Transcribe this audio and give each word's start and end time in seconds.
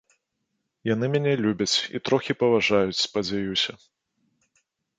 Яны 0.93 1.05
мяне 1.15 1.33
любяць, 1.43 1.75
і 1.97 2.03
трохі 2.09 2.37
паважаюць, 2.41 2.99
спадзяюся. 3.05 3.71